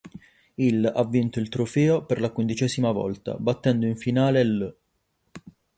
Il 0.55 0.83
ha 0.91 1.03
vinto 1.05 1.37
il 1.39 1.47
trofeo 1.47 2.03
per 2.03 2.19
la 2.21 2.31
quindicesima 2.31 2.91
volta, 2.91 3.35
battendo 3.37 3.85
in 3.85 3.97
finale 3.97 4.43
l'. 4.43 4.75